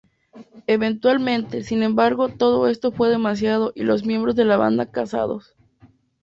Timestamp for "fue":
2.91-3.09